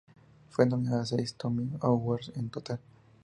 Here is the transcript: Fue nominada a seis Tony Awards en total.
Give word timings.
Fue 0.49 0.65
nominada 0.65 1.03
a 1.03 1.05
seis 1.05 1.35
Tony 1.35 1.69
Awards 1.79 2.31
en 2.33 2.49
total. 2.49 2.79